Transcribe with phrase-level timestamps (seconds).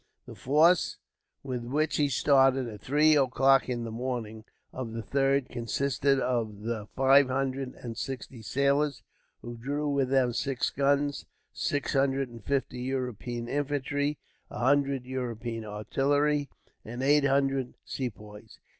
[0.25, 0.97] The force
[1.43, 6.61] with which he started, at three o'clock in the morning of the 3rd, consisted of
[6.61, 9.03] the five hundred and sixty sailors,
[9.43, 14.17] who drew with them six guns, six hundred and fifty European infantry,
[14.49, 16.49] a hundred European artillery,
[16.83, 18.57] and eight hundred Sepoys.